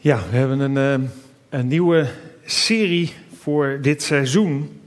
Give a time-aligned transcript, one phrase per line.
[0.00, 1.08] Ja, we hebben een, eh,
[1.48, 2.06] een nieuwe
[2.44, 4.80] serie voor dit seizoen.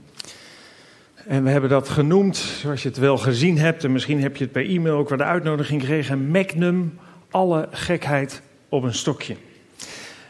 [1.26, 4.44] En we hebben dat genoemd, zoals je het wel gezien hebt, en misschien heb je
[4.44, 6.98] het per e-mail ook wel de uitnodiging gekregen: Magnum,
[7.30, 9.36] alle gekheid op een stokje.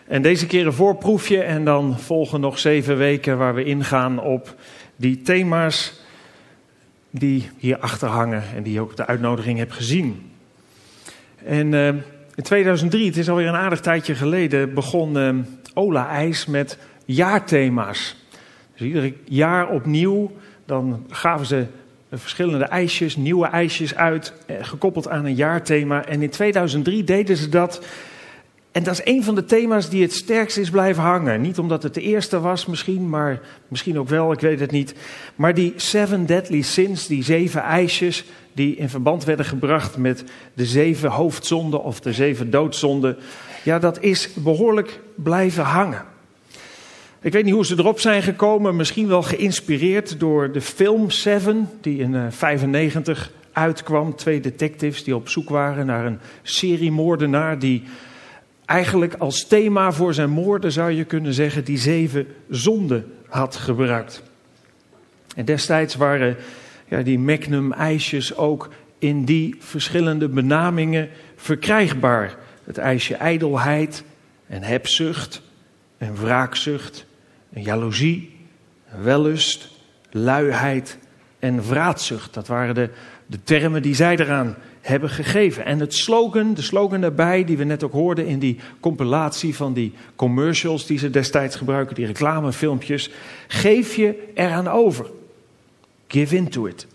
[0.07, 4.55] En deze keer een voorproefje, en dan volgen nog zeven weken waar we ingaan op
[4.96, 6.01] die thema's
[7.11, 10.30] die hierachter hangen en die je ook op de uitnodiging hebt gezien.
[11.45, 11.73] En.
[11.73, 11.95] Uh,
[12.43, 15.35] in 2003, het is alweer een aardig tijdje geleden, begon uh,
[15.75, 18.17] Ola IJs met jaarthema's.
[18.73, 20.31] Dus ieder jaar opnieuw,
[20.67, 21.67] dan gaven ze
[22.13, 26.07] verschillende ijsjes, nieuwe ijsjes uit, eh, gekoppeld aan een jaarthema.
[26.07, 27.86] En in 2003 deden ze dat.
[28.72, 31.40] En dat is een van de thema's die het sterkst is blijven hangen.
[31.40, 34.94] Niet omdat het de eerste was misschien, maar misschien ook wel, ik weet het niet.
[35.36, 40.66] Maar die Seven Deadly Sins, die zeven ijsjes, die in verband werden gebracht met de
[40.66, 43.16] zeven hoofdzonden of de zeven doodzonden.
[43.62, 46.05] Ja, dat is behoorlijk blijven hangen.
[47.20, 51.69] Ik weet niet hoe ze erop zijn gekomen, misschien wel geïnspireerd door de film Seven,
[51.80, 54.16] die in 1995 eh, uitkwam.
[54.16, 57.82] Twee detectives die op zoek waren naar een seriemoordenaar die
[58.73, 64.23] eigenlijk als thema voor zijn moorden, zou je kunnen zeggen, die zeven zonden had gebruikt.
[65.37, 66.37] En destijds waren
[66.89, 72.37] ja, die Magnum-ijsjes ook in die verschillende benamingen verkrijgbaar.
[72.65, 74.05] Het ijsje ijdelheid
[74.47, 75.43] en hebzucht
[75.98, 77.06] en wraakzucht
[77.53, 78.37] en jaloezie,
[79.03, 79.69] wellust,
[80.11, 80.98] luiheid
[81.39, 82.34] en vraatzucht.
[82.34, 82.91] Dat waren de,
[83.27, 85.64] de termen die zij eraan hebben gegeven.
[85.64, 89.72] En het slogan, de slogan daarbij, die we net ook hoorden in die compilatie van
[89.72, 93.10] die commercials die ze destijds gebruiken, die reclamefilmpjes,
[93.48, 95.06] geef je eraan over.
[96.06, 96.86] Give into it.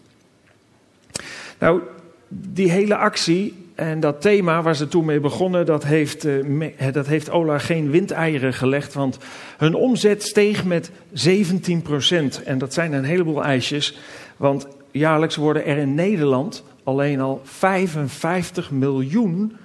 [1.59, 1.81] Nou,
[2.27, 7.08] die hele actie en dat thema waar ze toen mee begonnen, dat heeft, uh, dat
[7.08, 8.93] heeft Ola geen windeieren gelegd.
[8.93, 9.17] Want
[9.58, 12.43] hun omzet steeg met 17 procent.
[12.43, 13.98] En dat zijn een heleboel ijsjes.
[14.37, 19.58] Want jaarlijks worden er in Nederland alleen al 55 miljoen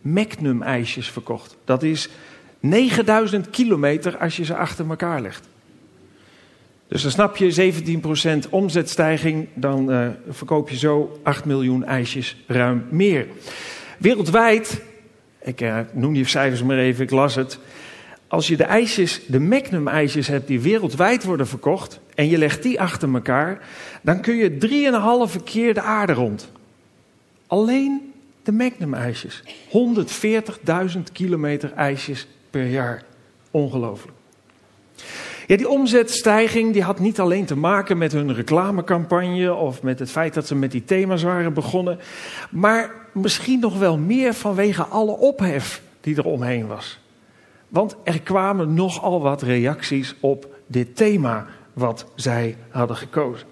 [0.00, 1.56] Magnum-ijsjes verkocht.
[1.64, 2.08] Dat is
[2.60, 5.48] 9000 kilometer als je ze achter elkaar legt.
[6.88, 7.72] Dus dan snap je
[8.46, 13.26] 17% omzetstijging, dan uh, verkoop je zo 8 miljoen ijsjes ruim meer.
[13.98, 14.82] Wereldwijd,
[15.42, 17.58] ik uh, noem die cijfers maar even, ik las het.
[18.32, 22.62] Als je de ijsjes, de Magnum ijsjes hebt die wereldwijd worden verkocht en je legt
[22.62, 23.68] die achter elkaar,
[24.02, 26.50] dan kun je 3,5 keer de aarde rond.
[27.46, 28.12] Alleen
[28.42, 29.42] de Magnum ijsjes.
[30.96, 33.02] 140.000 kilometer ijsjes per jaar.
[33.50, 34.16] Ongelooflijk.
[35.46, 40.10] Ja, die omzetstijging die had niet alleen te maken met hun reclamecampagne of met het
[40.10, 41.98] feit dat ze met die thema's waren begonnen,
[42.50, 47.00] maar misschien nog wel meer vanwege alle ophef die er omheen was.
[47.72, 53.46] Want er kwamen nogal wat reacties op dit thema wat zij hadden gekozen.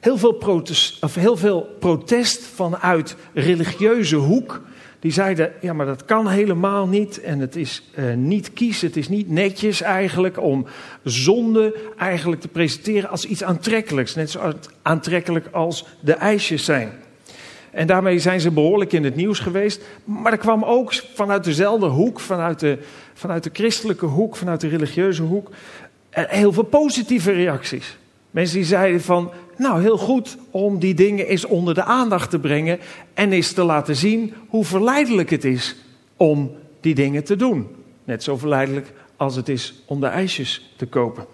[0.00, 4.62] Heel veel, protest, of heel veel protest vanuit religieuze hoek
[5.00, 8.96] die zeiden, ja maar dat kan helemaal niet en het is uh, niet kiezen, het
[8.96, 10.66] is niet netjes eigenlijk om
[11.02, 14.14] zonde eigenlijk te presenteren als iets aantrekkelijks.
[14.14, 14.52] Net zo
[14.82, 16.92] aantrekkelijk als de ijsjes zijn.
[17.76, 19.82] En daarmee zijn ze behoorlijk in het nieuws geweest.
[20.04, 22.78] Maar er kwam ook vanuit dezelfde hoek, vanuit de,
[23.14, 25.50] vanuit de christelijke hoek, vanuit de religieuze hoek,
[26.10, 27.96] heel veel positieve reacties.
[28.30, 32.38] Mensen die zeiden van, nou heel goed om die dingen eens onder de aandacht te
[32.38, 32.78] brengen
[33.14, 35.76] en eens te laten zien hoe verleidelijk het is
[36.16, 37.66] om die dingen te doen.
[38.04, 41.26] Net zo verleidelijk als het is om de ijsjes te kopen.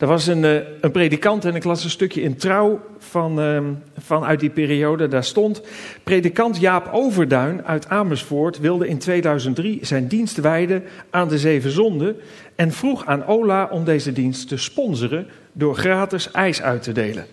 [0.00, 3.60] Er was een, eh, een predikant en ik las een stukje in trouw van, uh,
[3.98, 5.08] vanuit die periode.
[5.08, 5.62] Daar stond:
[6.02, 12.16] Predikant Jaap Overduin uit Amersfoort wilde in 2003 zijn dienst wijden aan de zeven zonden.
[12.54, 17.26] En vroeg aan Ola om deze dienst te sponsoren door gratis ijs uit te delen.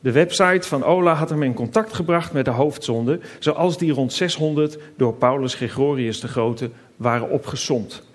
[0.00, 4.12] De website van Ola had hem in contact gebracht met de hoofdzonde, zoals die rond
[4.12, 8.07] 600 door Paulus Gregorius de Grote waren opgesomd.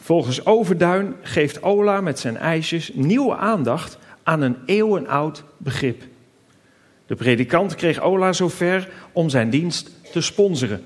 [0.00, 6.02] Volgens Overduin geeft Ola met zijn ijsjes nieuwe aandacht aan een eeuwenoud begrip.
[7.06, 10.84] De predikant kreeg Ola zover om zijn dienst te sponsoren.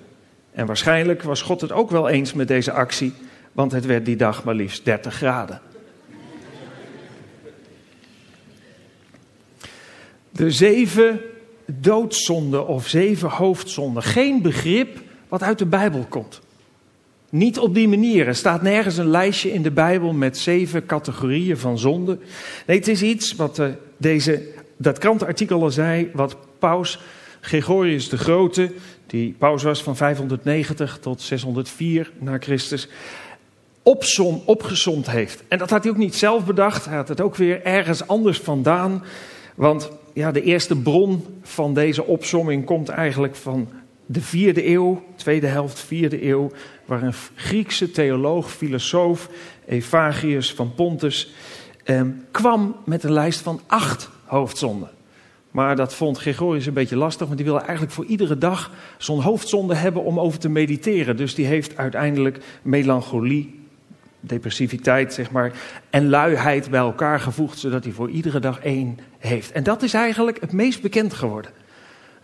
[0.52, 3.12] En waarschijnlijk was God het ook wel eens met deze actie,
[3.52, 5.60] want het werd die dag maar liefst 30 graden.
[10.31, 11.20] De zeven
[11.67, 14.02] doodzonden of zeven hoofdzonden.
[14.02, 16.40] Geen begrip wat uit de Bijbel komt.
[17.34, 18.26] Niet op die manier.
[18.26, 22.20] Er staat nergens een lijstje in de Bijbel met zeven categorieën van zonden.
[22.66, 23.66] Nee, het is iets wat uh,
[23.96, 24.42] deze,
[24.76, 27.00] dat krantenartikel al zei, wat Paus
[27.40, 28.72] Gregorius de Grote
[29.06, 32.88] die paus was van 590 tot 604 na Christus,
[33.82, 35.42] opsom, opgezond heeft.
[35.48, 38.38] En dat had hij ook niet zelf bedacht, hij had het ook weer ergens anders
[38.38, 39.04] vandaan.
[39.54, 43.69] Want ja, de eerste bron van deze opsomming komt eigenlijk van
[44.06, 46.51] de vierde eeuw, tweede helft vierde eeuw,
[46.85, 49.29] waar een Griekse theoloog, filosoof,
[49.67, 51.33] Evagrius van Pontus,
[51.85, 54.91] eh, kwam met een lijst van acht hoofdzonden.
[55.51, 59.21] Maar dat vond Gregorius een beetje lastig, want die wilde eigenlijk voor iedere dag zo'n
[59.21, 61.17] hoofdzonde hebben om over te mediteren.
[61.17, 63.61] Dus die heeft uiteindelijk melancholie,
[64.21, 65.53] depressiviteit zeg maar,
[65.91, 69.53] en luiheid bij elkaar gevoegd, zodat hij voor iedere dag één heeft.
[69.53, 71.51] En dat is eigenlijk het meest bekend geworden.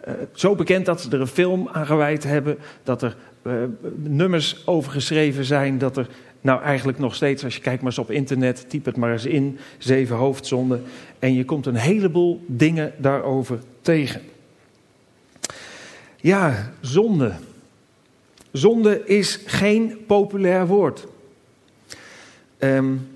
[0.08, 3.52] Uh, zo bekend dat ze er een film aan gewijd hebben, dat er uh,
[3.96, 6.08] nummers over geschreven zijn, dat er
[6.40, 9.24] nou eigenlijk nog steeds, als je kijkt maar eens op internet, typ het maar eens
[9.24, 10.82] in, zeven hoofdzonden,
[11.18, 14.20] en je komt een heleboel dingen daarover tegen.
[16.16, 17.32] Ja, zonde.
[18.52, 21.06] Zonde is geen populair woord.
[22.58, 23.08] Um,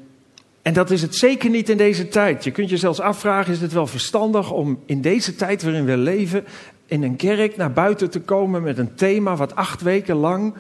[0.63, 2.45] en dat is het zeker niet in deze tijd.
[2.45, 5.97] Je kunt je zelfs afvragen: is het wel verstandig om in deze tijd waarin we
[5.97, 6.45] leven,
[6.95, 10.55] in een kerk naar buiten te komen met een thema wat acht weken lang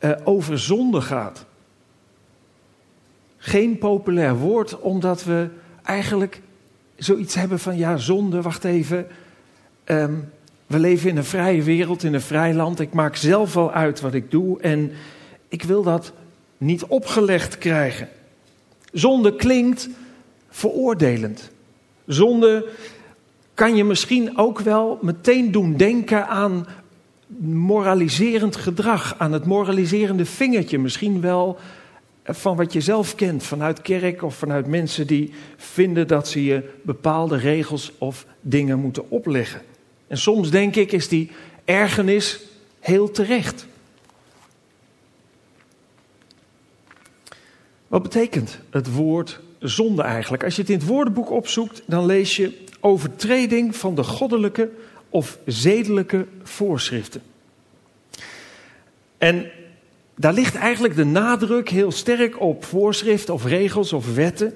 [0.00, 1.44] uh, over zonde gaat?
[3.36, 5.48] Geen populair woord, omdat we
[5.82, 6.40] eigenlijk
[6.96, 9.06] zoiets hebben van: ja, zonde, wacht even.
[9.84, 10.32] Um,
[10.66, 12.80] we leven in een vrije wereld, in een vrij land.
[12.80, 14.92] Ik maak zelf wel uit wat ik doe en
[15.48, 16.12] ik wil dat
[16.58, 18.08] niet opgelegd krijgen.
[18.92, 19.88] Zonde klinkt
[20.48, 21.50] veroordelend.
[22.06, 22.68] Zonde
[23.60, 26.66] kan je misschien ook wel meteen doen denken aan
[27.38, 30.78] moraliserend gedrag, aan het moraliserende vingertje.
[30.78, 31.58] Misschien wel
[32.24, 36.70] van wat je zelf kent, vanuit kerk of vanuit mensen die vinden dat ze je
[36.82, 39.62] bepaalde regels of dingen moeten opleggen.
[40.06, 41.30] En soms denk ik is die
[41.64, 42.40] ergernis
[42.78, 43.66] heel terecht.
[47.88, 50.44] Wat betekent het woord zonde eigenlijk?
[50.44, 54.70] Als je het in het woordenboek opzoekt, dan lees je overtreding van de goddelijke
[55.08, 57.22] of zedelijke voorschriften.
[59.18, 59.50] En
[60.16, 64.54] daar ligt eigenlijk de nadruk heel sterk op voorschriften of regels of wetten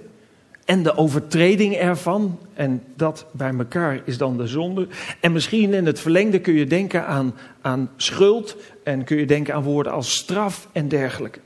[0.64, 2.38] en de overtreding ervan.
[2.54, 4.88] En dat bij elkaar is dan de zonde.
[5.20, 9.54] En misschien in het verlengde kun je denken aan, aan schuld en kun je denken
[9.54, 11.38] aan woorden als straf en dergelijke.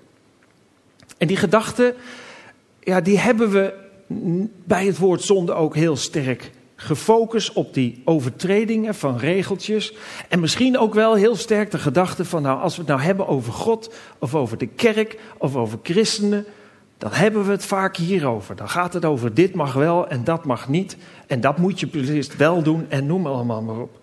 [1.18, 1.94] En die gedachte,
[2.80, 3.74] ja, die hebben we
[4.64, 9.94] bij het woord zonde ook heel sterk gefocust op die overtredingen van regeltjes.
[10.28, 13.26] En misschien ook wel heel sterk de gedachte van, nou, als we het nou hebben
[13.26, 16.44] over God, of over de kerk, of over christenen,
[16.98, 18.56] dan hebben we het vaak hierover.
[18.56, 20.96] Dan gaat het over dit mag wel en dat mag niet.
[21.26, 23.98] En dat moet je precies wel doen en noem allemaal maar op.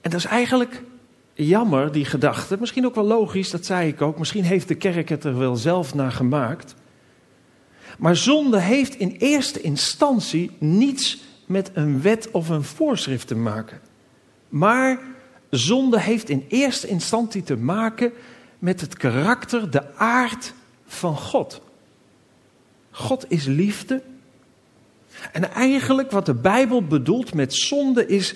[0.00, 0.82] En dat is eigenlijk
[1.34, 2.56] jammer, die gedachte.
[2.60, 4.18] Misschien ook wel logisch, dat zei ik ook.
[4.18, 6.74] Misschien heeft de kerk het er wel zelf naar gemaakt.
[7.98, 13.80] Maar zonde heeft in eerste instantie niets met een wet of een voorschrift te maken.
[14.48, 14.98] Maar
[15.50, 18.12] zonde heeft in eerste instantie te maken
[18.58, 20.52] met het karakter, de aard
[20.86, 21.60] van God.
[22.90, 24.02] God is liefde.
[25.32, 28.34] En eigenlijk wat de Bijbel bedoelt met zonde is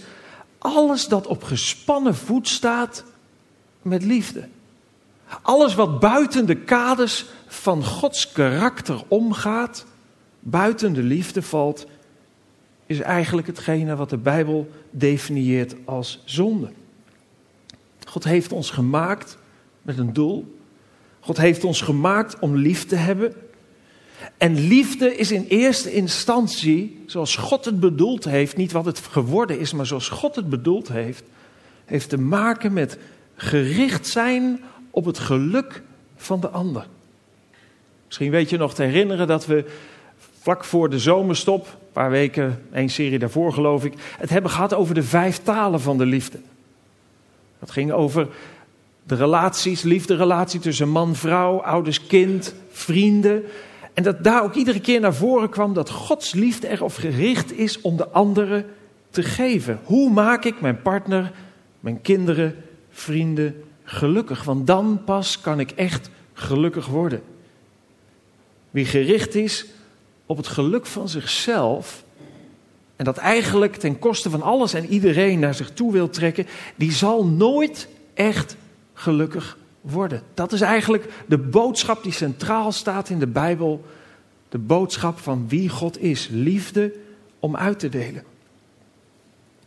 [0.58, 3.04] alles dat op gespannen voet staat
[3.82, 4.48] met liefde.
[5.42, 9.86] Alles wat buiten de kaders van Gods karakter omgaat,
[10.40, 11.86] buiten de liefde valt,
[12.86, 16.70] is eigenlijk hetgene wat de Bijbel definieert als zonde.
[18.04, 19.38] God heeft ons gemaakt
[19.82, 20.56] met een doel.
[21.20, 23.34] God heeft ons gemaakt om lief te hebben.
[24.36, 29.58] En liefde is in eerste instantie, zoals God het bedoeld heeft, niet wat het geworden
[29.58, 31.24] is, maar zoals God het bedoeld heeft,
[31.84, 32.98] heeft te maken met
[33.34, 34.60] gericht zijn
[34.92, 35.82] op het geluk
[36.16, 36.86] van de ander.
[38.06, 39.64] Misschien weet je nog te herinneren dat we
[40.40, 44.74] vlak voor de zomerstop, een paar weken, één serie daarvoor geloof ik, het hebben gehad
[44.74, 46.38] over de vijf talen van de liefde.
[47.58, 48.28] Dat ging over
[49.04, 53.42] de relaties, liefderelatie tussen man, vrouw, ouders, kind, vrienden.
[53.94, 57.80] En dat daar ook iedere keer naar voren kwam dat Gods liefde erop gericht is
[57.80, 58.66] om de anderen
[59.10, 59.80] te geven.
[59.84, 61.32] Hoe maak ik mijn partner,
[61.80, 62.56] mijn kinderen,
[62.90, 64.44] vrienden gelukkig?
[64.44, 67.22] Want dan pas kan ik echt gelukkig worden.
[68.70, 69.66] Wie gericht is
[70.26, 72.04] op het geluk van zichzelf
[72.96, 76.46] en dat eigenlijk ten koste van alles en iedereen naar zich toe wil trekken,
[76.76, 78.56] die zal nooit echt
[78.94, 80.22] gelukkig worden.
[80.34, 83.84] Dat is eigenlijk de boodschap die centraal staat in de Bijbel.
[84.48, 86.28] De boodschap van wie God is.
[86.30, 86.92] Liefde
[87.38, 88.24] om uit te delen.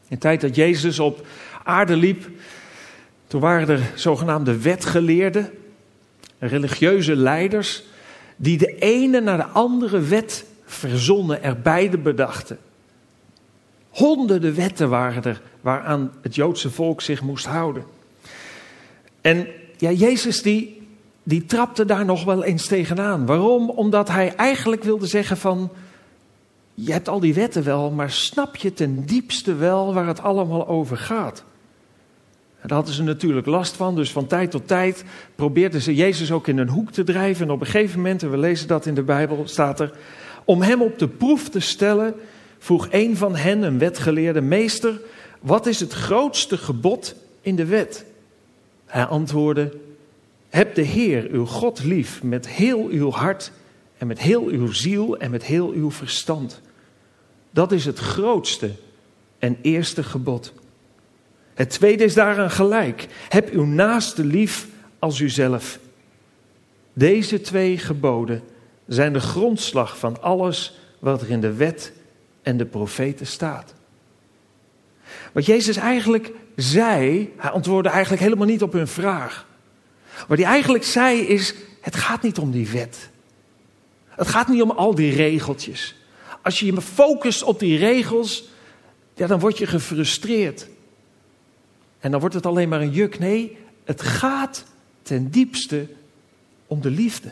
[0.08, 1.28] In de tijd dat Jezus op
[1.64, 2.30] aarde liep,
[3.28, 5.50] toen waren er zogenaamde wetgeleerden,
[6.40, 7.84] religieuze leiders,
[8.36, 12.58] die de ene naar de andere wet verzonnen, er beide bedachten.
[13.90, 17.84] Honderden wetten waren er waaraan het Joodse volk zich moest houden.
[19.22, 20.88] En ja, Jezus die,
[21.24, 23.26] die trapte daar nog wel eens tegenaan.
[23.26, 23.70] Waarom?
[23.70, 25.70] Omdat hij eigenlijk wilde zeggen van,
[26.74, 30.68] je hebt al die wetten wel, maar snap je ten diepste wel waar het allemaal
[30.68, 31.44] over gaat?
[32.68, 35.04] Daar hadden ze natuurlijk last van, dus van tijd tot tijd
[35.36, 37.46] probeerden ze Jezus ook in een hoek te drijven.
[37.46, 39.94] En op een gegeven moment, en we lezen dat in de Bijbel, staat er,
[40.44, 42.14] om hem op de proef te stellen,
[42.58, 45.00] vroeg een van hen, een wetgeleerde meester,
[45.42, 48.06] wat is het grootste gebod in de wet?
[48.86, 49.78] Hij antwoordde:
[50.50, 53.52] Heb de Heer, uw God, lief met heel uw hart
[53.98, 56.62] en met heel uw ziel en met heel uw verstand.
[57.52, 58.72] Dat is het grootste
[59.40, 60.54] en eerste gebod.
[61.56, 63.08] Het tweede is daaraan gelijk.
[63.30, 64.68] Heb uw naaste lief
[65.00, 65.80] als uzelf.
[66.94, 68.44] Deze twee geboden
[68.88, 71.94] zijn de grondslag van alles wat er in de wet
[72.42, 73.74] en de profeten staat.
[75.32, 79.48] Wat Jezus eigenlijk zei, hij antwoordde eigenlijk helemaal niet op hun vraag.
[80.28, 83.10] Wat hij eigenlijk zei is, het gaat niet om die wet.
[84.10, 85.96] Het gaat niet om al die regeltjes.
[86.42, 88.50] Als je je focust op die regels,
[89.14, 90.68] ja, dan word je gefrustreerd.
[92.06, 93.20] En dan wordt het alleen maar een juk.
[93.20, 94.66] Nee, het gaat
[95.02, 95.88] ten diepste
[96.68, 97.32] om de liefde.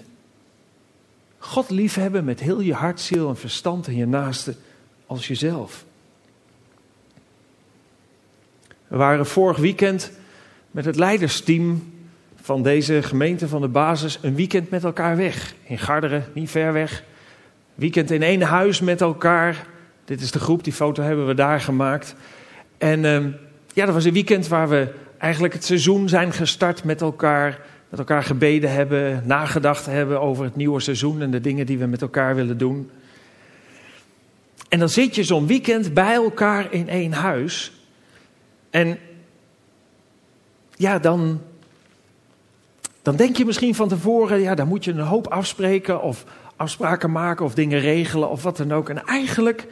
[1.37, 4.55] God liefhebben met heel je hart, ziel en verstand en je naaste
[5.05, 5.85] als jezelf.
[8.87, 10.11] We waren vorig weekend
[10.71, 11.93] met het leidersteam
[12.41, 15.53] van deze gemeente van de basis een weekend met elkaar weg.
[15.63, 17.03] In Garderen, niet ver weg.
[17.75, 19.67] Weekend in één huis met elkaar.
[20.05, 22.15] Dit is de groep, die foto hebben we daar gemaakt.
[22.77, 23.33] En uh,
[23.73, 27.59] ja, dat was een weekend waar we eigenlijk het seizoen zijn gestart met elkaar.
[27.89, 31.85] Met elkaar gebeden hebben, nagedacht hebben over het nieuwe seizoen en de dingen die we
[31.85, 32.89] met elkaar willen doen.
[34.69, 37.71] En dan zit je zo'n weekend bij elkaar in één huis.
[38.69, 38.97] En
[40.75, 41.41] ja, dan,
[43.01, 46.25] dan denk je misschien van tevoren, ja, dan moet je een hoop afspreken of
[46.55, 48.89] afspraken maken of dingen regelen of wat dan ook.
[48.89, 49.67] En eigenlijk,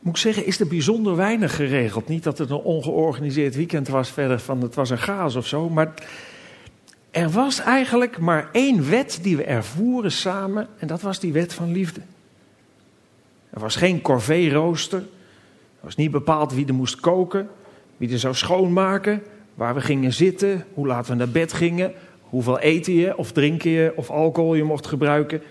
[0.00, 2.08] moet ik zeggen, is er bijzonder weinig geregeld.
[2.08, 5.68] Niet dat het een ongeorganiseerd weekend was verder van het was een chaos of zo,
[5.68, 5.94] maar
[7.10, 11.54] er was eigenlijk maar één wet die we ervoeren samen en dat was die wet
[11.54, 12.00] van liefde.
[13.50, 15.06] Er was geen corvée-rooster, er
[15.80, 17.48] was niet bepaald wie er moest koken,
[17.96, 19.22] wie er zou schoonmaken,
[19.54, 21.92] waar we gingen zitten, hoe laat we naar bed gingen,
[22.22, 25.42] hoeveel eten je of drinken je of alcohol je mocht gebruiken.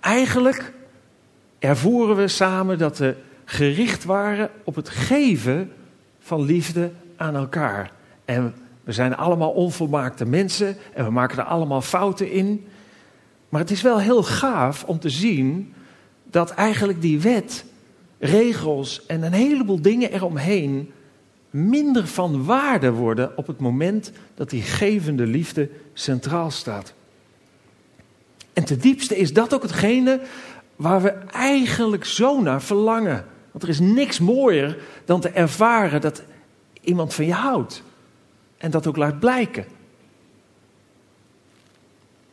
[0.00, 0.72] Eigenlijk
[1.58, 3.14] ervoeren we samen dat we
[3.48, 5.72] gericht waren op het geven
[6.18, 7.92] van liefde aan elkaar.
[8.24, 12.66] En we zijn allemaal onvolmaakte mensen en we maken er allemaal fouten in.
[13.48, 15.74] Maar het is wel heel gaaf om te zien
[16.30, 17.64] dat eigenlijk die wet,
[18.18, 20.90] regels en een heleboel dingen eromheen
[21.50, 26.94] minder van waarde worden op het moment dat die gevende liefde centraal staat.
[28.52, 30.20] En ten diepste is dat ook hetgene
[30.76, 33.24] waar we eigenlijk zo naar verlangen.
[33.56, 36.22] Want er is niks mooier dan te ervaren dat
[36.80, 37.82] iemand van je houdt.
[38.56, 39.64] En dat ook laat blijken.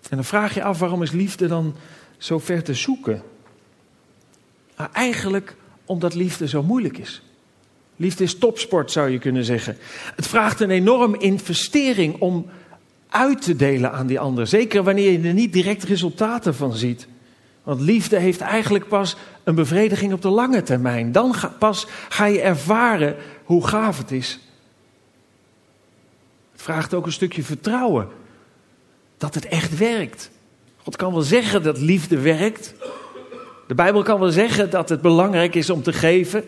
[0.09, 1.75] En dan vraag je af waarom is liefde dan
[2.17, 3.21] zo ver te zoeken?
[4.77, 7.21] Maar eigenlijk omdat liefde zo moeilijk is.
[7.95, 9.77] Liefde is topsport, zou je kunnen zeggen.
[10.15, 12.45] Het vraagt een enorm investering om
[13.09, 14.47] uit te delen aan die ander.
[14.47, 17.07] Zeker wanneer je er niet direct resultaten van ziet.
[17.63, 21.11] Want liefde heeft eigenlijk pas een bevrediging op de lange termijn.
[21.11, 24.39] Dan pas ga je ervaren hoe gaaf het is.
[26.51, 28.07] Het vraagt ook een stukje vertrouwen.
[29.17, 30.31] Dat het echt werkt.
[30.77, 32.73] God kan wel zeggen dat liefde werkt.
[33.67, 36.43] De Bijbel kan wel zeggen dat het belangrijk is om te geven.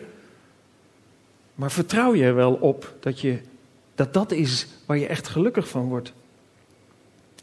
[1.55, 3.39] Maar vertrouw je er wel op dat, je,
[3.95, 6.13] dat dat is waar je echt gelukkig van wordt?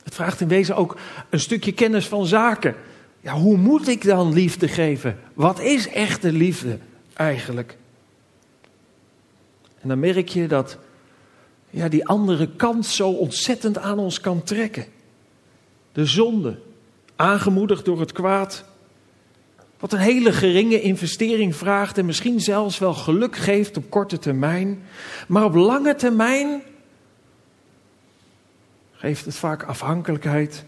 [0.05, 0.97] Het vraagt in wezen ook
[1.31, 2.75] een stukje kennis van zaken.
[3.23, 5.19] Ja, hoe moet ik dan liefde geven?
[5.35, 6.79] Wat is echte liefde
[7.15, 7.77] eigenlijk?
[9.81, 10.79] En dan merk je dat
[11.71, 14.87] ja, die andere kant zo ontzettend aan ons kan trekken.
[15.93, 16.59] De zonde,
[17.17, 18.65] aangemoedigd door het kwaad,
[19.79, 24.83] wat een hele geringe investering vraagt en misschien zelfs wel geluk geeft op korte termijn.
[25.29, 26.63] Maar op lange termijn
[28.93, 30.65] geeft het vaak afhankelijkheid,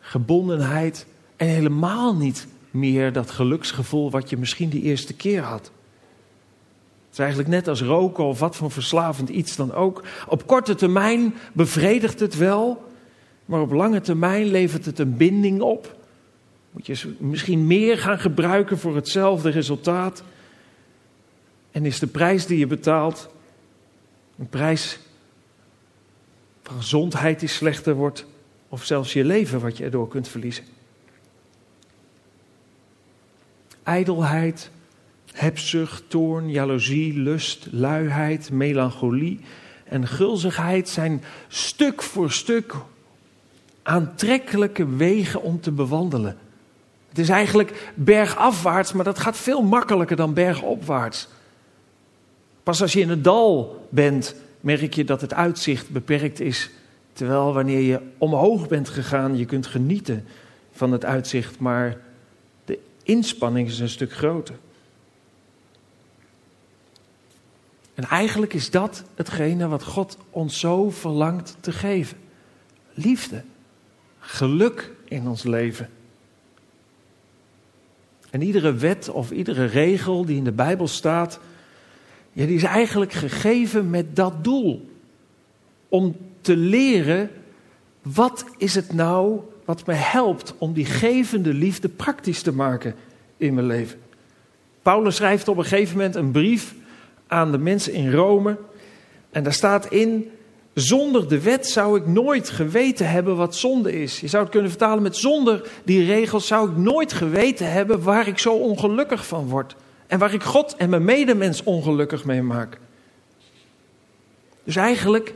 [0.00, 1.06] gebondenheid
[1.40, 5.64] en helemaal niet meer dat geluksgevoel wat je misschien die eerste keer had.
[5.64, 10.04] Het is eigenlijk net als roken of wat voor verslavend iets dan ook.
[10.28, 12.84] Op korte termijn bevredigt het wel,
[13.44, 15.96] maar op lange termijn levert het een binding op.
[16.70, 20.22] Moet je misschien meer gaan gebruiken voor hetzelfde resultaat.
[21.70, 23.28] En is de prijs die je betaalt
[24.38, 24.98] een prijs
[26.62, 28.26] van gezondheid die slechter wordt,
[28.68, 30.64] of zelfs je leven wat je erdoor kunt verliezen.
[33.90, 34.70] Ijdelheid,
[35.32, 39.40] hebzucht, toorn, jaloezie, lust, luiheid, melancholie
[39.84, 42.74] en gulzigheid zijn stuk voor stuk
[43.82, 46.36] aantrekkelijke wegen om te bewandelen.
[47.08, 51.28] Het is eigenlijk bergafwaarts, maar dat gaat veel makkelijker dan bergopwaarts.
[52.62, 56.70] Pas als je in het dal bent, merk je dat het uitzicht beperkt is.
[57.12, 60.24] Terwijl wanneer je omhoog bent gegaan, je kunt genieten
[60.72, 61.96] van het uitzicht, maar
[63.02, 64.54] inspanning is een stuk groter.
[67.94, 72.18] En eigenlijk is dat hetgene wat God ons zo verlangt te geven.
[72.94, 73.42] Liefde,
[74.18, 75.90] geluk in ons leven.
[78.30, 81.40] En iedere wet of iedere regel die in de Bijbel staat,
[82.32, 84.90] ja, die is eigenlijk gegeven met dat doel.
[85.88, 87.30] Om te leren,
[88.02, 89.40] wat is het nou
[89.70, 92.94] wat me helpt om die gevende liefde praktisch te maken
[93.36, 93.98] in mijn leven.
[94.82, 96.74] Paulus schrijft op een gegeven moment een brief
[97.26, 98.58] aan de mensen in Rome.
[99.30, 100.30] En daar staat in,
[100.74, 104.20] zonder de wet zou ik nooit geweten hebben wat zonde is.
[104.20, 108.28] Je zou het kunnen vertalen met zonder die regels zou ik nooit geweten hebben waar
[108.28, 109.76] ik zo ongelukkig van word.
[110.06, 112.78] En waar ik God en mijn medemens ongelukkig mee maak.
[114.64, 115.34] Dus eigenlijk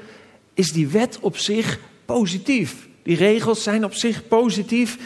[0.54, 2.92] is die wet op zich positief.
[3.04, 4.98] Die regels zijn op zich positief.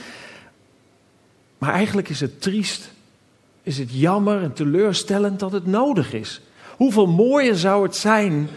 [1.58, 2.90] Maar eigenlijk is het triest,
[3.62, 6.40] is het jammer en teleurstellend dat het nodig is.
[6.76, 8.48] Hoeveel mooier zou het zijn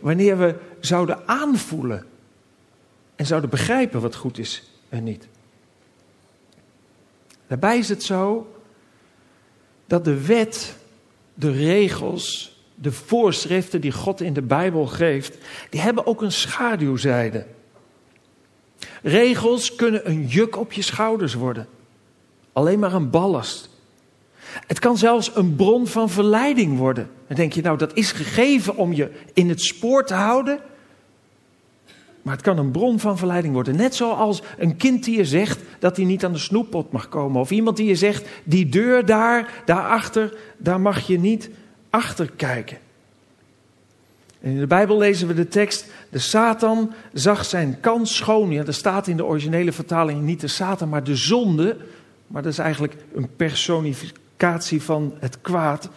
[0.00, 2.06] wanneer we zouden aanvoelen
[3.16, 5.28] en zouden begrijpen wat goed is en niet.
[7.46, 8.52] Daarbij is het zo
[9.86, 10.76] dat de wet,
[11.34, 15.36] de regels, de voorschriften die God in de Bijbel geeft,
[15.70, 17.46] die hebben ook een schaduwzijde.
[19.08, 21.66] Regels kunnen een juk op je schouders worden.
[22.52, 23.68] Alleen maar een ballast.
[24.66, 27.10] Het kan zelfs een bron van verleiding worden.
[27.26, 30.60] Dan denk je, nou, dat is gegeven om je in het spoor te houden.
[32.22, 33.76] Maar het kan een bron van verleiding worden.
[33.76, 37.40] Net zoals een kind die je zegt dat hij niet aan de snoeppot mag komen.
[37.40, 41.50] Of iemand die je zegt, die deur daar, daarachter, daar mag je niet
[41.90, 42.78] achter kijken.
[44.40, 48.50] En in de Bijbel lezen we de tekst, de Satan zag zijn kans schoon.
[48.50, 51.76] Ja, er staat in de originele vertaling niet de Satan, maar de zonde.
[52.26, 55.88] Maar dat is eigenlijk een personificatie van het kwaad.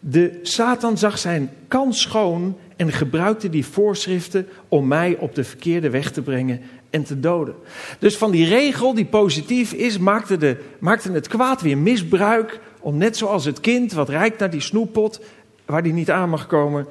[0.00, 5.90] De Satan zag zijn kans schoon en gebruikte die voorschriften om mij op de verkeerde
[5.90, 7.54] weg te brengen en te doden.
[7.98, 12.96] Dus van die regel die positief is, maakte, de, maakte het kwaad weer misbruik om
[12.96, 15.20] net zoals het kind wat rijdt naar die snoeppot
[15.66, 16.86] waar die niet aan mag komen,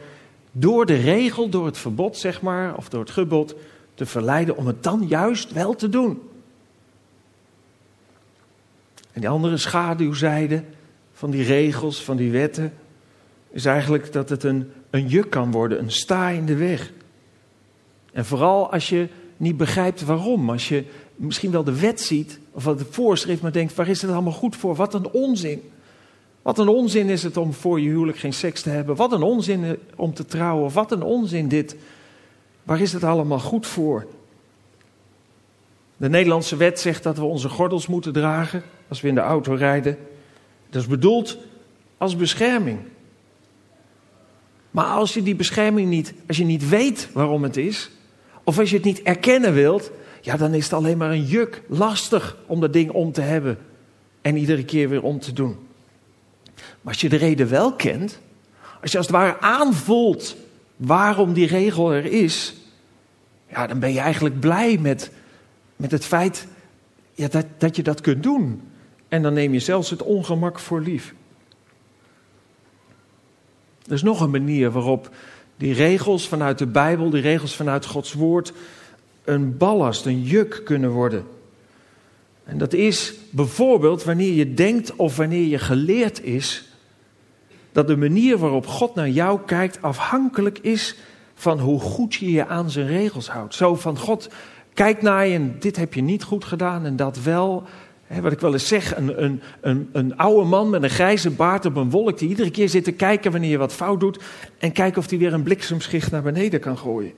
[0.60, 3.56] door de regel, door het verbod zeg maar, of door het gebod,
[3.94, 6.22] te verleiden om het dan juist wel te doen.
[9.12, 10.64] En die andere schaduwzijde
[11.14, 12.74] van die regels, van die wetten,
[13.50, 16.92] is eigenlijk dat het een, een juk kan worden, een sta in de weg.
[18.14, 20.84] En vooral als je niet begrijpt waarom, als je
[21.16, 24.34] misschien wel de wet ziet of wat de voorschrift, maar denkt: waar is het allemaal
[24.34, 24.76] goed voor?
[24.76, 25.62] Wat een onzin.
[26.48, 28.96] Wat een onzin is het om voor je huwelijk geen seks te hebben.
[28.96, 30.74] Wat een onzin om te trouwen.
[30.74, 31.76] Wat een onzin dit.
[32.64, 34.08] Waar is het allemaal goed voor?
[35.98, 39.54] De Nederlandse wet zegt dat we onze gordels moeten dragen als we in de auto
[39.54, 39.98] rijden.
[40.70, 41.38] Dat is bedoeld
[41.98, 42.80] als bescherming.
[44.72, 47.92] Maar als je die bescherming niet, als je niet weet waarom het is,
[48.44, 51.64] of als je het niet erkennen wilt, ja, dan is het alleen maar een juk,
[51.68, 53.58] lastig om dat ding om te hebben
[54.22, 55.67] en iedere keer weer om te doen.
[56.82, 58.20] Maar als je de reden wel kent,
[58.82, 60.36] als je als het ware aanvoelt
[60.76, 62.56] waarom die regel er is,
[63.50, 65.12] ja, dan ben je eigenlijk blij met,
[65.76, 66.48] met het feit
[67.14, 68.62] ja, dat, dat je dat kunt doen.
[69.08, 71.14] En dan neem je zelfs het ongemak voor lief.
[73.86, 75.10] Er is nog een manier waarop
[75.58, 78.54] die regels vanuit de Bijbel, die regels vanuit Gods Woord,
[79.24, 81.26] een ballast, een juk kunnen worden.
[82.48, 86.66] En dat is bijvoorbeeld wanneer je denkt of wanneer je geleerd is
[87.72, 90.96] dat de manier waarop God naar jou kijkt afhankelijk is
[91.34, 93.56] van hoe goed je je aan zijn regels houdt.
[93.56, 94.30] Zo van God,
[94.74, 97.64] kijk naar je en dit heb je niet goed gedaan en dat wel.
[98.22, 101.66] wat ik wel eens zeg, een, een, een, een oude man met een grijze baard
[101.66, 104.24] op een wolk die iedere keer zit te kijken wanneer je wat fout doet
[104.58, 107.14] en kijken of hij weer een bliksemschicht naar beneden kan gooien.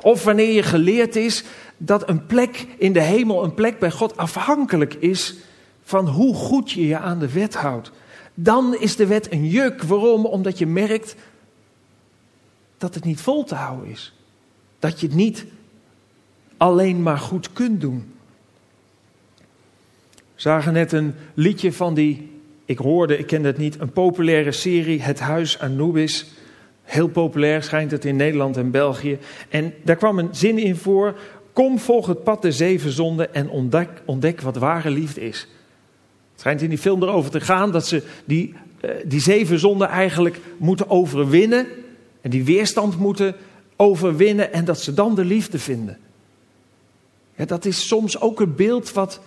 [0.00, 1.44] Of wanneer je geleerd is
[1.76, 5.34] dat een plek in de hemel, een plek bij God afhankelijk is
[5.82, 7.90] van hoe goed je je aan de wet houdt.
[8.34, 9.82] Dan is de wet een juk.
[9.82, 10.26] Waarom?
[10.26, 11.16] Omdat je merkt
[12.78, 14.12] dat het niet vol te houden is.
[14.78, 15.44] Dat je het niet
[16.56, 18.14] alleen maar goed kunt doen.
[20.06, 24.52] We zagen net een liedje van die, ik hoorde, ik kende het niet, een populaire
[24.52, 26.26] serie, Het Huis Anubis.
[26.86, 29.18] Heel populair schijnt het in Nederland en België.
[29.48, 31.18] En daar kwam een zin in voor,
[31.52, 35.40] kom volg het pad der zeven zonden en ontdek, ontdek wat ware liefde is.
[36.30, 39.88] Het schijnt in die film erover te gaan dat ze die, uh, die zeven zonden
[39.88, 41.66] eigenlijk moeten overwinnen.
[42.20, 43.34] En die weerstand moeten
[43.76, 45.98] overwinnen en dat ze dan de liefde vinden.
[47.36, 49.20] Ja, dat is soms ook het beeld wat,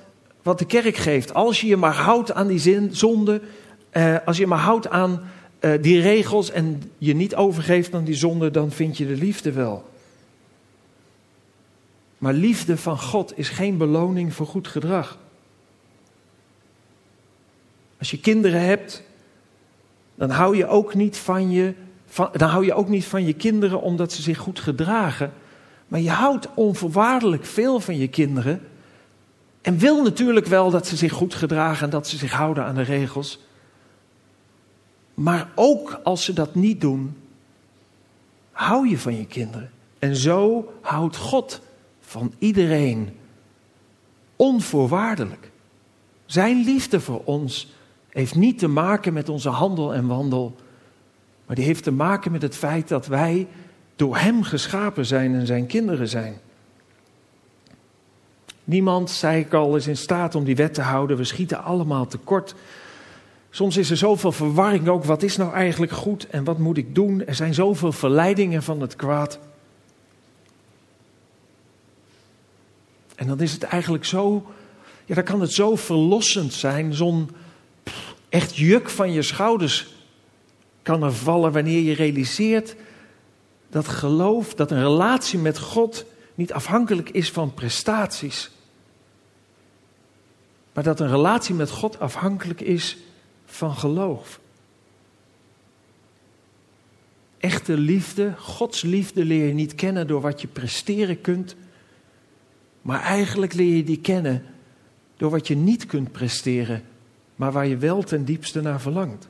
[0.43, 1.33] wat de kerk geeft.
[1.33, 3.41] Als je je maar houdt aan die zin, zonde,
[3.89, 5.21] eh, als je maar houdt aan
[5.59, 9.51] uh, die regels en je niet overgeeft aan die zonde, dan vind je de liefde
[9.51, 9.89] wel.
[12.17, 15.17] Maar liefde van God is geen beloning voor goed gedrag.
[17.97, 19.03] Als je kinderen hebt,
[20.15, 21.73] dan hou je ook niet van je,
[22.05, 25.33] van, dan hou je ook niet van je kinderen omdat ze zich goed gedragen.
[25.87, 28.61] Maar je houdt onvoorwaardelijk veel van je kinderen.
[29.61, 32.75] En wil natuurlijk wel dat ze zich goed gedragen en dat ze zich houden aan
[32.75, 33.39] de regels.
[35.19, 37.17] Maar ook als ze dat niet doen,
[38.51, 39.71] hou je van je kinderen.
[39.99, 41.61] En zo houdt God
[41.99, 43.09] van iedereen
[44.35, 45.51] onvoorwaardelijk.
[46.25, 47.73] Zijn liefde voor ons
[48.09, 50.55] heeft niet te maken met onze handel en wandel,
[51.45, 53.47] maar die heeft te maken met het feit dat wij
[53.95, 56.37] door Hem geschapen zijn en zijn kinderen zijn.
[58.63, 61.17] Niemand, zei ik al, is in staat om die wet te houden.
[61.17, 62.55] We schieten allemaal tekort.
[63.49, 65.03] Soms is er zoveel verwarring ook.
[65.03, 67.25] Wat is nou eigenlijk goed en wat moet ik doen?
[67.25, 69.39] Er zijn zoveel verleidingen van het kwaad.
[73.15, 74.51] En dan is het eigenlijk zo,
[75.05, 76.93] ja, dan kan het zo verlossend zijn.
[76.93, 77.29] Zo'n
[78.29, 79.93] echt juk van je schouders
[80.81, 82.75] kan er vallen wanneer je realiseert
[83.69, 88.51] dat geloof, dat een relatie met God niet afhankelijk is van prestaties.
[90.73, 92.97] Maar dat een relatie met God afhankelijk is
[93.49, 94.39] van geloof.
[97.37, 101.55] Echte liefde, Gods liefde leer je niet kennen door wat je presteren kunt.
[102.81, 104.45] Maar eigenlijk leer je die kennen
[105.17, 106.83] door wat je niet kunt presteren,
[107.35, 109.27] maar waar je wel ten diepste naar verlangt.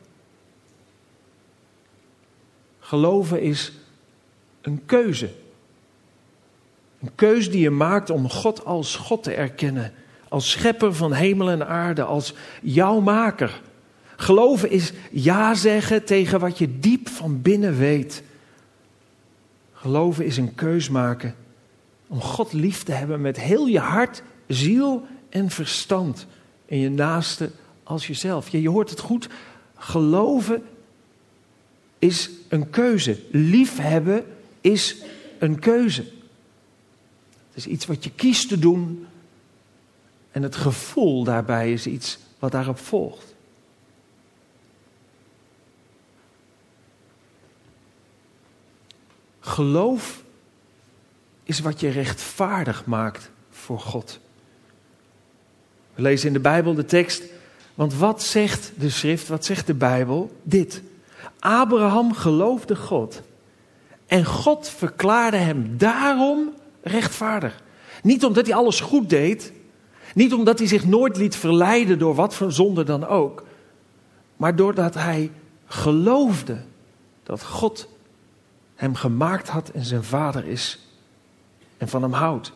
[2.79, 3.71] Geloven is
[4.61, 5.29] een keuze.
[7.01, 9.93] Een keuze die je maakt om God als God te erkennen.
[10.27, 13.61] Als schepper van hemel en aarde, als jouw maker.
[14.19, 18.23] Geloven is ja zeggen tegen wat je diep van binnen weet.
[19.73, 21.35] Geloven is een keus maken
[22.07, 26.25] om God lief te hebben met heel je hart, ziel en verstand.
[26.65, 27.51] En je naaste
[27.83, 28.49] als jezelf.
[28.49, 29.29] Je hoort het goed.
[29.75, 30.63] Geloven
[31.99, 33.19] is een keuze.
[33.31, 34.25] Liefhebben
[34.61, 35.03] is
[35.39, 36.01] een keuze.
[37.47, 39.07] Het is iets wat je kiest te doen.
[40.31, 43.29] En het gevoel daarbij is iets wat daarop volgt.
[49.59, 50.23] Geloof
[51.43, 54.19] is wat je rechtvaardig maakt voor God.
[55.95, 57.23] We lezen in de Bijbel de tekst,
[57.75, 60.31] want wat zegt de schrift, wat zegt de Bijbel?
[60.43, 60.81] Dit.
[61.39, 63.21] Abraham geloofde God
[64.05, 67.61] en God verklaarde hem daarom rechtvaardig.
[68.03, 69.53] Niet omdat hij alles goed deed,
[70.13, 73.43] niet omdat hij zich nooit liet verleiden door wat voor zonde dan ook,
[74.37, 75.31] maar doordat hij
[75.65, 76.57] geloofde
[77.23, 77.87] dat God
[78.79, 80.79] hem gemaakt had en zijn vader is
[81.77, 82.51] en van hem houdt.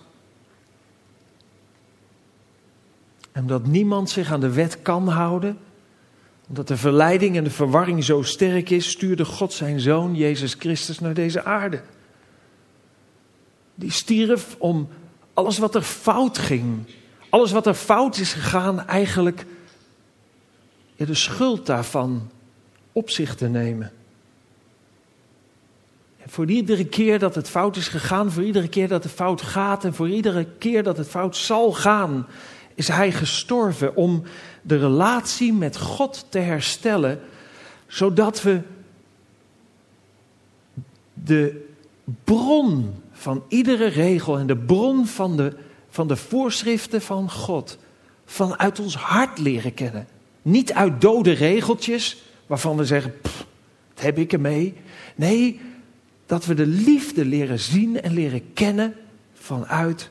[3.31, 5.57] En omdat niemand zich aan de wet kan houden,
[6.47, 10.99] omdat de verleiding en de verwarring zo sterk is, stuurde God zijn zoon Jezus Christus
[10.99, 11.81] naar deze aarde.
[13.75, 14.89] Die stierf om
[15.33, 16.86] alles wat er fout ging,
[17.29, 19.45] alles wat er fout is gegaan, eigenlijk
[20.95, 22.29] de schuld daarvan
[22.91, 23.91] op zich te nemen.
[26.27, 29.83] Voor iedere keer dat het fout is gegaan, voor iedere keer dat het fout gaat
[29.83, 32.27] en voor iedere keer dat het fout zal gaan,
[32.75, 34.23] is hij gestorven om
[34.62, 37.19] de relatie met God te herstellen,
[37.88, 38.62] zodat we
[41.13, 41.65] de
[42.23, 45.53] bron van iedere regel en de bron van de,
[45.89, 47.77] van de voorschriften van God
[48.25, 50.07] vanuit ons hart leren kennen.
[50.41, 53.45] Niet uit dode regeltjes waarvan we zeggen, pff,
[53.93, 54.73] wat heb ik ermee?
[55.15, 55.59] Nee,
[56.25, 58.95] dat we de liefde leren zien en leren kennen
[59.33, 60.09] vanuit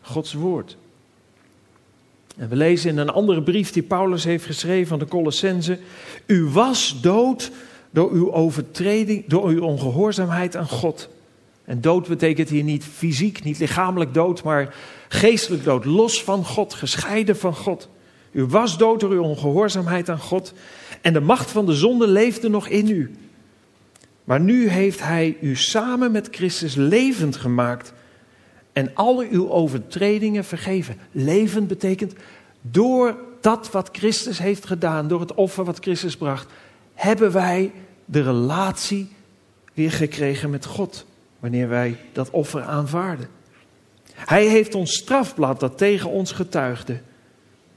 [0.00, 0.76] Gods woord.
[2.36, 5.78] En we lezen in een andere brief die Paulus heeft geschreven aan de Colossense:
[6.26, 7.50] U was dood
[7.90, 11.08] door uw overtreding, door uw ongehoorzaamheid aan God.
[11.64, 14.74] En dood betekent hier niet fysiek, niet lichamelijk dood, maar
[15.08, 17.88] geestelijk dood, los van God, gescheiden van God.
[18.32, 20.52] U was dood door uw ongehoorzaamheid aan God
[21.00, 23.10] en de macht van de zonde leefde nog in u.
[24.32, 27.92] Maar nu heeft Hij u samen met Christus levend gemaakt
[28.72, 30.96] en alle uw overtredingen vergeven.
[31.10, 32.14] Levend betekent
[32.60, 36.52] door dat wat Christus heeft gedaan, door het offer wat Christus bracht,
[36.94, 37.72] hebben wij
[38.04, 39.08] de relatie
[39.74, 41.06] weer gekregen met God,
[41.38, 43.28] wanneer wij dat offer aanvaarden.
[44.14, 47.00] Hij heeft ons strafblad dat tegen ons getuigde,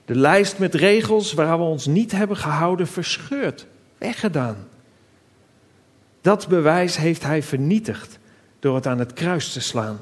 [0.06, 3.66] de lijst met regels waar we ons niet hebben gehouden, verscheurd,
[3.98, 4.74] weggedaan.
[6.26, 8.20] Dat bewijs heeft hij vernietigd
[8.60, 10.00] door het aan het kruis te slaan.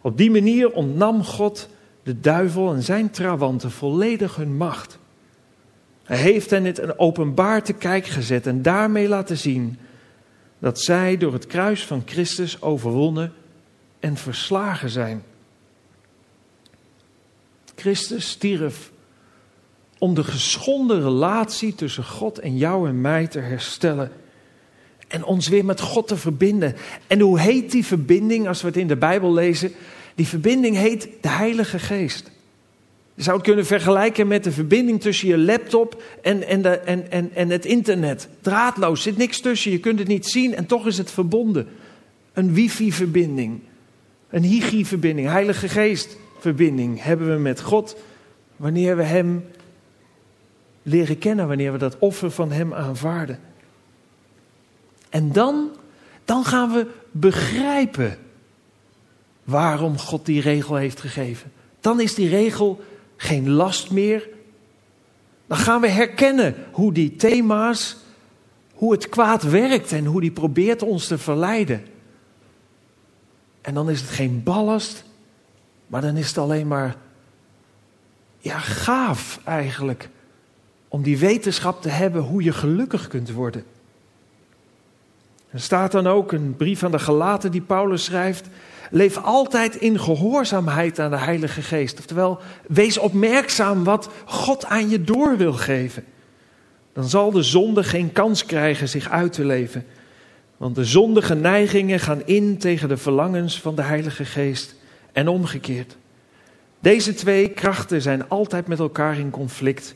[0.00, 1.68] Op die manier ontnam God
[2.02, 4.98] de duivel en zijn trawanten volledig hun macht.
[6.02, 9.78] Hij heeft hen het een openbaar te kijk gezet en daarmee laten zien
[10.58, 13.32] dat zij door het kruis van Christus overwonnen
[14.00, 15.22] en verslagen zijn.
[17.74, 18.90] Christus stierf
[19.98, 24.12] om de geschonden relatie tussen God en jou en mij te herstellen.
[25.10, 26.76] En ons weer met God te verbinden.
[27.06, 29.72] En hoe heet die verbinding als we het in de Bijbel lezen?
[30.14, 32.30] Die verbinding heet de Heilige Geest.
[33.14, 37.10] Je zou het kunnen vergelijken met de verbinding tussen je laptop en, en, de, en,
[37.10, 38.28] en, en het internet.
[38.40, 41.66] Draadloos, zit niks tussen, je kunt het niet zien en toch is het verbonden.
[42.32, 43.60] Een wifi-verbinding,
[44.28, 47.96] een higi-verbinding, Heilige Geest-verbinding hebben we met God
[48.56, 49.44] wanneer we Hem
[50.82, 53.38] leren kennen, wanneer we dat offer van Hem aanvaarden.
[55.10, 55.70] En dan,
[56.24, 58.18] dan gaan we begrijpen
[59.44, 61.52] waarom God die regel heeft gegeven.
[61.80, 62.84] Dan is die regel
[63.16, 64.28] geen last meer.
[65.46, 67.96] Dan gaan we herkennen hoe die thema's,
[68.72, 71.84] hoe het kwaad werkt en hoe die probeert ons te verleiden.
[73.60, 75.04] En dan is het geen ballast,
[75.86, 76.96] maar dan is het alleen maar
[78.38, 80.08] ja, gaaf eigenlijk
[80.88, 83.64] om die wetenschap te hebben hoe je gelukkig kunt worden.
[85.50, 88.48] Er staat dan ook een brief aan de Galaten die Paulus schrijft.
[88.90, 91.98] Leef altijd in gehoorzaamheid aan de Heilige Geest.
[91.98, 96.04] Oftewel, wees opmerkzaam wat God aan je door wil geven.
[96.92, 99.84] Dan zal de zonde geen kans krijgen zich uit te leven.
[100.56, 104.74] Want de zondige neigingen gaan in tegen de verlangens van de Heilige Geest
[105.12, 105.96] en omgekeerd.
[106.80, 109.94] Deze twee krachten zijn altijd met elkaar in conflict.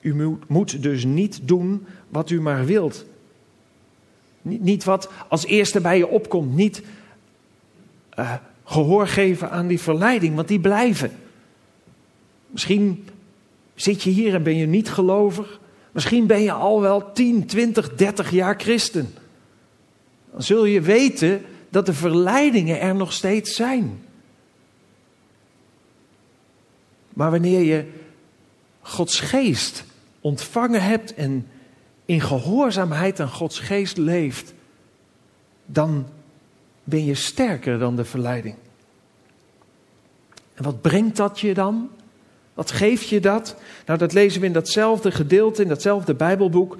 [0.00, 3.04] U moet dus niet doen wat u maar wilt.
[4.48, 6.54] Niet wat als eerste bij je opkomt.
[6.54, 6.82] Niet
[8.18, 8.34] uh,
[8.64, 11.10] gehoor geven aan die verleiding, want die blijven.
[12.46, 13.08] Misschien
[13.74, 15.60] zit je hier en ben je niet gelovig.
[15.92, 19.14] Misschien ben je al wel 10, 20, 30 jaar christen.
[20.32, 24.02] Dan zul je weten dat de verleidingen er nog steeds zijn.
[27.08, 27.84] Maar wanneer je
[28.80, 29.84] Gods geest
[30.20, 31.46] ontvangen hebt en
[32.08, 34.54] in gehoorzaamheid aan Gods geest leeft,
[35.66, 36.06] dan
[36.84, 38.54] ben je sterker dan de verleiding.
[40.54, 41.90] En wat brengt dat je dan?
[42.54, 43.56] Wat geeft je dat?
[43.86, 46.76] Nou, dat lezen we in datzelfde gedeelte, in datzelfde Bijbelboek.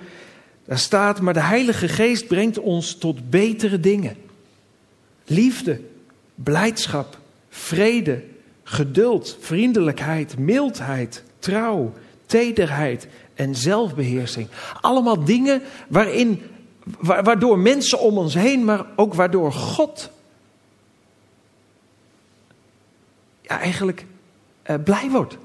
[0.64, 4.16] Daar staat, maar de Heilige Geest brengt ons tot betere dingen.
[5.24, 5.80] Liefde,
[6.34, 8.22] blijdschap, vrede,
[8.62, 11.92] geduld, vriendelijkheid, mildheid, trouw,
[12.26, 13.06] tederheid
[13.38, 14.48] en zelfbeheersing.
[14.80, 16.42] Allemaal dingen waarin
[17.00, 20.10] waardoor mensen om ons heen, maar ook waardoor God
[23.42, 24.06] ja, eigenlijk
[24.70, 25.36] uh, blij wordt.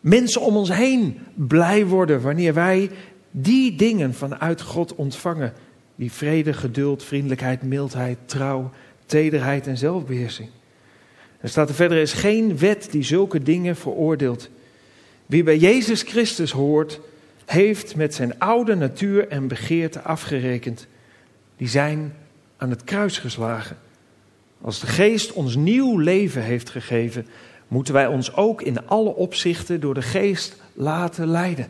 [0.00, 2.90] Mensen om ons heen blij worden wanneer wij
[3.30, 5.52] die dingen vanuit God ontvangen.
[5.96, 8.70] Die vrede, geduld, vriendelijkheid, mildheid, trouw,
[9.06, 10.48] tederheid en zelfbeheersing.
[11.40, 14.50] Er staat er verder, er is geen wet die zulke dingen veroordeelt.
[15.26, 17.00] Wie bij Jezus Christus hoort,
[17.44, 20.86] heeft met zijn oude natuur en begeerte afgerekend.
[21.56, 22.14] Die zijn
[22.56, 23.76] aan het kruis geslagen.
[24.60, 27.26] Als de geest ons nieuw leven heeft gegeven,
[27.68, 31.66] moeten wij ons ook in alle opzichten door de geest laten leiden.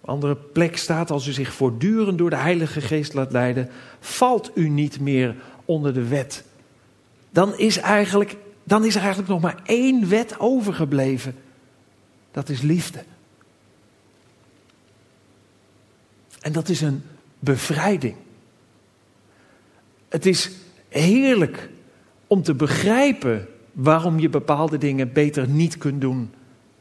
[0.00, 3.68] Op andere plek staat, als u zich voortdurend door de Heilige Geest laat leiden,
[4.00, 5.34] valt u niet meer
[5.64, 6.44] onder de wet.
[7.30, 8.36] Dan is eigenlijk
[8.70, 11.34] dan is er eigenlijk nog maar één wet overgebleven.
[12.30, 13.04] Dat is liefde.
[16.40, 17.02] En dat is een
[17.38, 18.14] bevrijding.
[20.08, 20.50] Het is
[20.88, 21.68] heerlijk
[22.26, 26.30] om te begrijpen waarom je bepaalde dingen beter niet kunt doen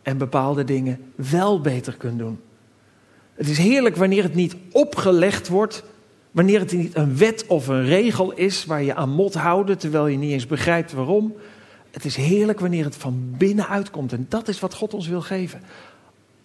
[0.01, 2.39] en bepaalde dingen wel beter kunt doen.
[3.33, 5.83] Het is heerlijk wanneer het niet opgelegd wordt,
[6.31, 10.07] wanneer het niet een wet of een regel is waar je aan moet houden terwijl
[10.07, 11.35] je niet eens begrijpt waarom.
[11.91, 15.21] Het is heerlijk wanneer het van binnenuit komt en dat is wat God ons wil
[15.21, 15.61] geven.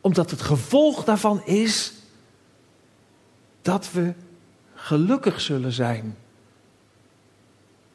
[0.00, 1.92] Omdat het gevolg daarvan is
[3.62, 4.12] dat we
[4.74, 6.16] gelukkig zullen zijn.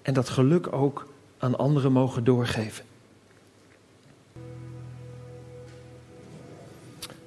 [0.02, 1.08] En dat geluk ook
[1.38, 2.86] aan anderen mogen doorgeven.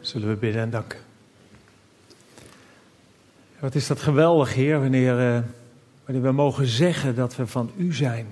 [0.01, 0.99] Zullen we bidden en danken.
[3.59, 5.43] Wat is dat geweldig, Heer, wanneer, uh,
[6.05, 8.27] wanneer we mogen zeggen dat we van U zijn.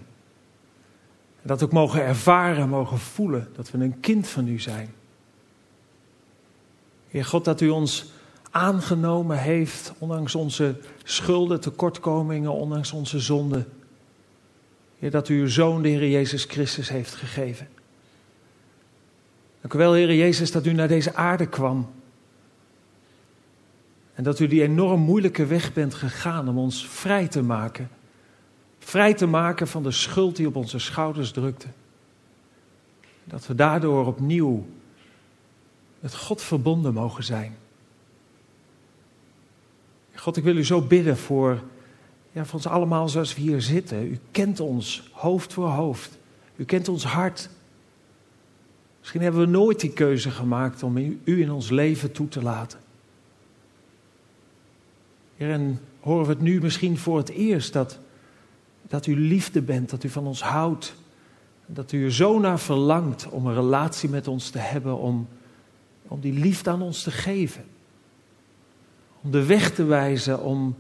[1.43, 4.95] En dat ook mogen ervaren, mogen voelen dat we een kind van U zijn.
[7.09, 8.13] Heer God, dat U ons
[8.51, 10.75] aangenomen heeft, ondanks onze
[11.05, 13.67] schulden, tekortkomingen, ondanks onze zonden.
[14.99, 17.69] Heer, dat u uw Zoon, de Heer Jezus Christus, heeft gegeven.
[19.61, 21.91] Dank u wel, Heer Jezus, dat u naar deze aarde kwam.
[24.15, 27.91] En dat u die enorm moeilijke weg bent gegaan om ons vrij te maken.
[28.81, 31.67] Vrij te maken van de schuld die op onze schouders drukte.
[33.25, 34.67] Dat we daardoor opnieuw
[36.01, 37.57] met God verbonden mogen zijn.
[40.15, 41.63] God, ik wil u zo bidden voor,
[42.33, 44.07] ja, voor ons allemaal zoals we hier zitten.
[44.07, 46.19] U kent ons hoofd voor hoofd.
[46.57, 47.49] U kent ons hart.
[48.99, 52.79] Misschien hebben we nooit die keuze gemaakt om u in ons leven toe te laten.
[55.37, 57.99] Heer, en horen we het nu misschien voor het eerst dat,
[58.91, 60.95] dat u liefde bent, dat u van ons houdt.
[61.67, 65.29] Dat u er zo naar verlangt om een relatie met ons te hebben, om,
[66.03, 67.65] om die liefde aan ons te geven
[69.23, 70.77] om de weg te wijzen om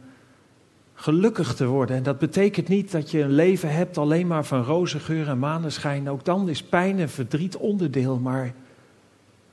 [0.95, 1.97] gelukkig te worden.
[1.97, 5.39] En dat betekent niet dat je een leven hebt alleen maar van roze geur en
[5.39, 6.11] maneschijn.
[6.11, 8.55] Ook dan is pijn en verdriet onderdeel, maar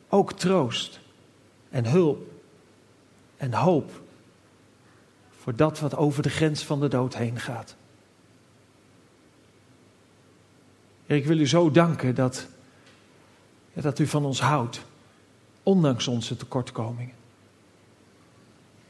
[0.09, 0.99] ook troost
[1.69, 2.31] en hulp
[3.37, 4.01] en hoop
[5.37, 7.75] voor dat wat over de grens van de dood heen gaat.
[11.07, 12.47] Ik wil u zo danken dat,
[13.73, 14.81] dat u van ons houdt,
[15.63, 17.15] ondanks onze tekortkomingen.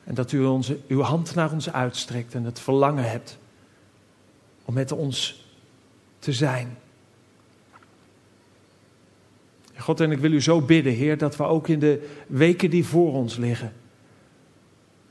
[0.04, 3.38] En dat u onze, uw hand naar ons uitstrekt en het verlangen hebt
[4.66, 5.46] om met ons
[6.20, 6.78] te zijn.
[9.78, 12.86] God, en ik wil u zo bidden, Heer, dat we ook in de weken die
[12.86, 13.74] voor ons liggen,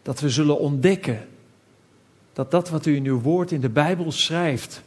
[0.02, 1.28] dat we zullen ontdekken
[2.36, 4.82] dat dat wat u in uw woord in de Bijbel schrijft,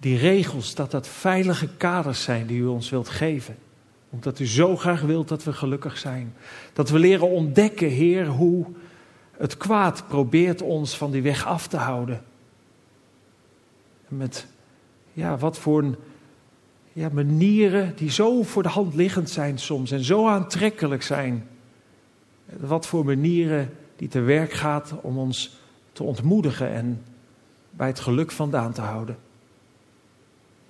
[0.00, 3.56] die regels, dat dat veilige kaders zijn die u ons wilt geven
[4.10, 6.34] omdat u zo graag wilt dat we gelukkig zijn.
[6.72, 8.66] Dat we leren ontdekken, Heer, hoe
[9.30, 12.22] het kwaad probeert ons van die weg af te houden.
[14.08, 14.46] Met
[15.12, 15.96] ja, wat voor
[16.92, 21.48] ja, manieren die zo voor de hand liggend zijn soms en zo aantrekkelijk zijn.
[22.58, 25.58] Wat voor manieren die te werk gaat om ons
[25.92, 27.02] te ontmoedigen en
[27.70, 29.16] bij het geluk vandaan te houden.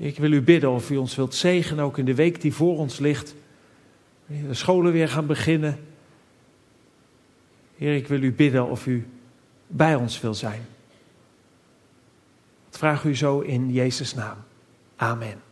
[0.01, 2.79] Ik wil u bidden of u ons wilt zegenen, ook in de week die voor
[2.79, 3.35] ons ligt.
[4.27, 5.79] De scholen weer gaan beginnen.
[7.77, 9.07] Heer, ik wil u bidden of u
[9.67, 10.67] bij ons wil zijn.
[12.69, 14.37] Dat vraag u zo in Jezus' naam.
[14.97, 15.50] Amen.